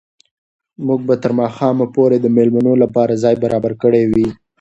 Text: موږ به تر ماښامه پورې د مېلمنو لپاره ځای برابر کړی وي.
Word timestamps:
موږ 0.85 0.99
به 1.07 1.15
تر 1.23 1.31
ماښامه 1.39 1.85
پورې 1.95 2.17
د 2.21 2.27
مېلمنو 2.35 2.73
لپاره 2.83 3.19
ځای 3.23 3.35
برابر 3.43 3.73
کړی 3.83 4.03
وي. 4.11 4.27